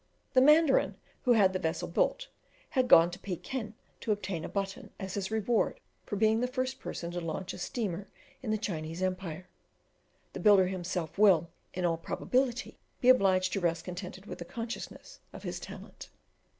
[0.33, 0.95] The mandarin
[1.25, 2.27] who had the vessel built,
[2.71, 6.79] had gone to Pekin to obtain a "button" as his reward for being the first
[6.79, 8.07] person to launch a steamer
[8.41, 9.47] in the Chinese empire.
[10.33, 15.19] The builder himself will, in all probability, be obliged to rest contented with the consciousness
[15.33, 16.09] of his talent.